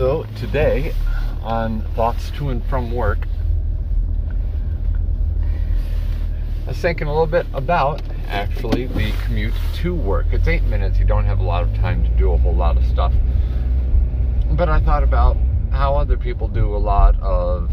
[0.00, 0.94] So today
[1.42, 3.18] on Thoughts to and from Work,
[6.64, 10.28] I was thinking a little bit about actually the commute to work.
[10.32, 12.78] It's eight minutes, you don't have a lot of time to do a whole lot
[12.78, 13.12] of stuff.
[14.52, 15.36] But I thought about
[15.70, 17.70] how other people do a lot of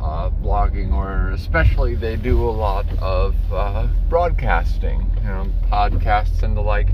[0.00, 6.56] uh, blogging, or especially they do a lot of uh, broadcasting, you know, podcasts and
[6.56, 6.88] the like.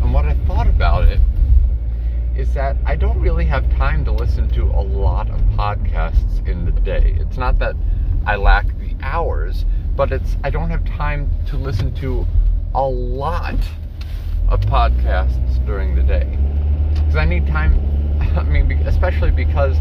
[0.00, 1.20] And what I thought about it
[2.38, 6.64] is that I don't really have time to listen to a lot of podcasts in
[6.64, 7.16] the day.
[7.18, 7.74] It's not that
[8.24, 9.64] I lack the hours,
[9.96, 12.24] but it's I don't have time to listen to
[12.76, 13.58] a lot
[14.48, 16.38] of podcasts during the day.
[16.94, 17.74] Because I need time,
[18.36, 19.76] I mean, especially because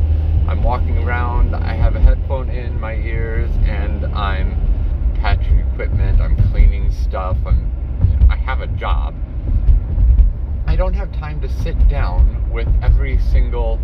[0.48, 6.36] I'm walking around, I have a headphone in my ears, and I'm patching equipment, I'm
[6.52, 9.14] cleaning stuff, I'm, I have a job.
[10.78, 13.80] Don't have time to sit down with every single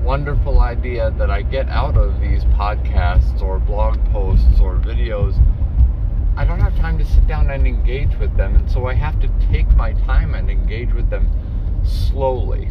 [0.00, 5.34] wonderful idea that I get out of these podcasts or blog posts or videos.
[6.36, 9.18] I don't have time to sit down and engage with them, and so I have
[9.22, 11.28] to take my time and engage with them
[11.84, 12.70] slowly.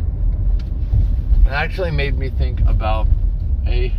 [1.45, 3.08] It actually made me think about
[3.67, 3.94] a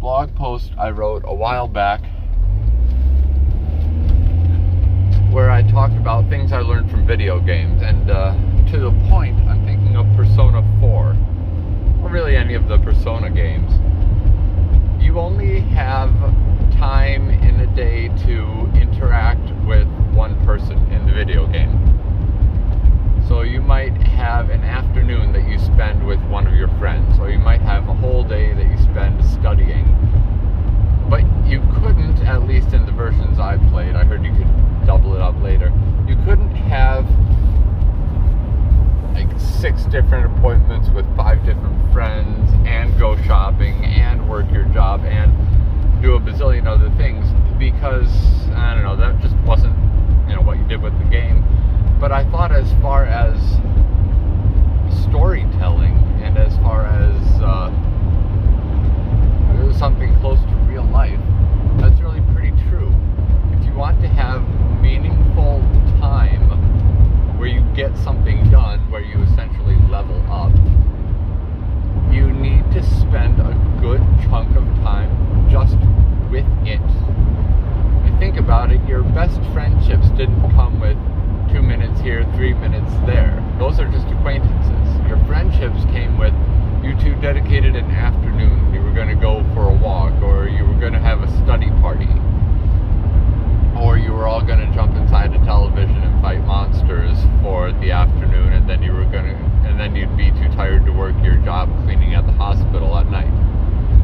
[0.00, 2.02] blog post I wrote a while back
[5.32, 8.34] where I talked about things I learned from video games, and uh,
[8.70, 11.16] to the point, I'm thinking of Persona 4,
[12.02, 13.72] or really any of the Persona games.
[15.00, 16.10] You only have
[16.72, 21.82] time in a day to interact with one person in the video game.
[23.28, 27.30] So you might have an afternoon that you spend with one of your friends, or
[27.30, 29.84] you might have a whole day that you spend studying.
[31.08, 35.14] But you couldn't, at least in the versions I played, I heard you could double
[35.14, 35.72] it up later.
[36.08, 37.06] You couldn't have
[39.16, 45.00] like six different appointments with five different friends and go shopping and work your job
[45.04, 45.32] and
[46.02, 47.26] do a bazillion other things
[47.58, 48.10] because
[48.50, 49.74] I don't know, that just wasn't
[50.28, 51.44] you know what you did with the game.
[51.98, 53.40] But I thought as far as
[55.02, 57.72] storytelling and as far as uh,
[59.78, 61.18] something close to real life,
[61.78, 62.94] that's really pretty true.
[63.52, 64.42] If you want to have
[64.82, 65.60] meaningful
[66.00, 66.46] time
[67.38, 70.54] where you get something done, where you essentially level up,
[72.14, 73.50] you need to spend a
[73.80, 75.10] good chunk of time
[75.50, 75.74] just
[76.30, 76.78] with it.
[78.06, 80.96] And think about it, your best friendships didn't come with
[81.52, 83.42] two minutes here, three minutes there.
[83.58, 85.08] Those are just acquaintances.
[85.08, 86.32] Your friendships came with
[86.84, 88.72] you two dedicated an afternoon.
[88.72, 91.28] You were going to go for a walk, or you were going to have a
[91.42, 92.06] study party,
[93.76, 96.46] or you were all going to jump inside a television and fight
[97.66, 100.92] for the afternoon, and then you were to, and then you'd be too tired to
[100.92, 103.32] work your job cleaning at the hospital at night.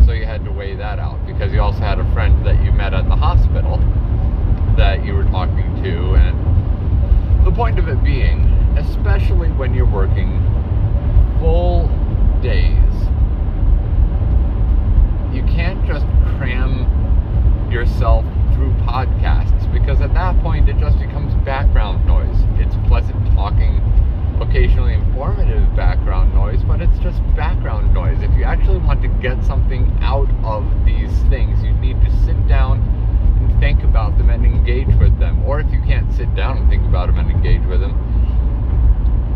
[0.05, 2.73] So you had to weigh that out because you also had a friend that you
[2.73, 3.79] met at the hospital
[4.77, 8.41] that you were talking to, and the point of it being,
[8.77, 10.43] especially when you're working
[11.39, 11.87] full
[12.43, 12.95] days,
[15.33, 16.05] you can't just
[16.37, 18.25] cram yourself
[18.55, 22.37] through podcasts because at that point it just becomes background noise.
[22.59, 23.81] It's pleasant talking,
[24.41, 28.23] occasionally informative background noise, but it's just background noise.
[28.23, 32.49] If you actually want to get something out of these things, you need to sit
[32.49, 32.81] down
[33.39, 35.45] and think about them and engage with them.
[35.45, 37.95] Or if you can't sit down and think about them and engage with them,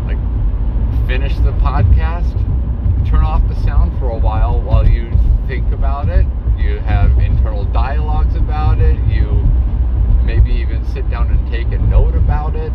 [0.05, 0.17] like
[1.07, 2.33] finish the podcast,
[3.09, 5.09] turn off the sound for a while while you
[5.47, 6.25] think about it.
[6.57, 8.97] You have internal dialogues about it.
[9.07, 9.31] You
[10.25, 12.73] maybe even sit down and take a note about it.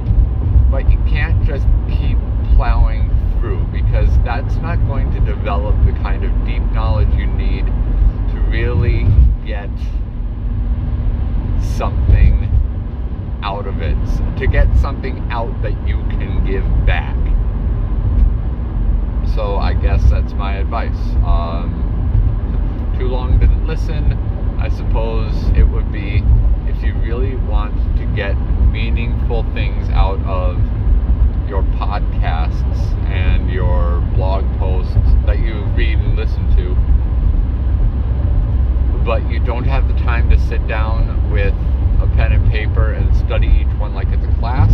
[0.71, 2.17] But you can't just keep
[2.55, 8.41] plowing through because that's not going to develop kind of deep knowledge you need to
[8.51, 9.07] really
[9.47, 9.71] get
[11.61, 12.49] something
[13.43, 13.97] out of it,
[14.39, 17.17] to get something out that you can give back.
[19.35, 20.99] So I guess that's my advice.
[21.25, 24.13] Um, too long didn't listen.
[24.61, 26.23] I suppose it would be
[26.67, 28.35] if you really want to get
[28.71, 30.59] meaningful things out of
[31.49, 32.79] your podcasts
[33.09, 34.95] and your blog posts
[35.27, 36.75] that you read and listen to,
[39.05, 41.55] but you don't have the time to sit down with
[42.03, 44.71] a pen and paper and study each one like it's a class,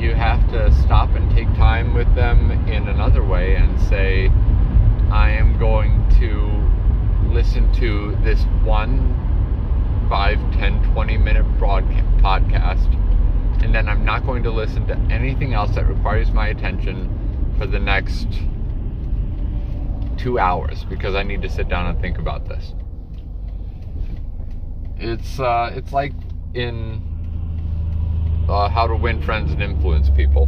[0.00, 4.28] you have to stop and take time with them in another way and say,
[5.12, 9.14] I am going to listen to this one
[10.08, 12.94] 5, 10, 20 minute broadcast podcast
[13.62, 17.66] and then I'm not going to listen to anything else that requires my attention for
[17.66, 18.28] the next
[20.16, 22.72] two hours because I need to sit down and think about this.
[25.00, 26.12] It's uh, it's like
[26.52, 27.00] in
[28.50, 30.46] uh, How to Win Friends and Influence People.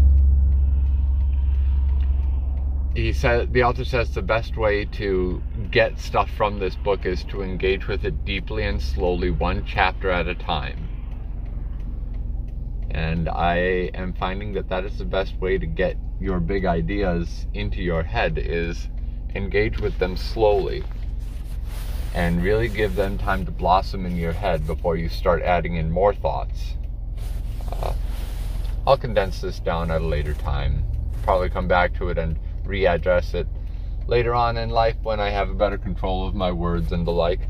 [2.95, 7.25] He said the author says the best way to get stuff from this book is
[7.25, 10.87] to engage with it deeply and slowly, one chapter at a time.
[12.91, 17.47] And I am finding that that is the best way to get your big ideas
[17.55, 18.91] into your head is
[19.35, 20.85] engage with them slowly
[22.15, 25.91] and really give them time to blossom in your head before you start adding in
[25.91, 26.75] more thoughts.
[27.71, 27.95] Uh,
[28.87, 30.85] I'll condense this down at a later time.
[31.23, 33.47] Probably come back to it and readdress it
[34.07, 37.13] later on in life when I have a better control of my words and the
[37.13, 37.41] like.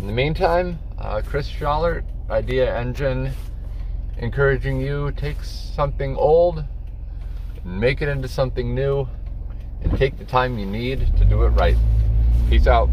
[0.00, 3.32] In the meantime, uh, Chris Schaller, Idea Engine,
[4.16, 6.64] encouraging you take something old
[7.64, 9.06] and make it into something new
[9.82, 11.76] and take the time you need to do it right.
[12.48, 12.88] Peace out.